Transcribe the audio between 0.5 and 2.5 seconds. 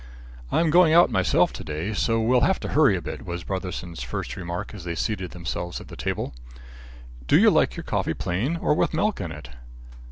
"I'm going out myself to day, so we'll